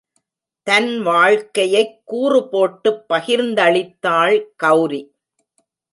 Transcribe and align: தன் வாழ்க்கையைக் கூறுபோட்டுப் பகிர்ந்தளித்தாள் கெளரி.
தன் 0.67 1.01
வாழ்க்கையைக் 1.01 2.01
கூறுபோட்டுப் 2.11 3.03
பகிர்ந்தளித்தாள் 3.09 4.37
கெளரி. 4.63 5.01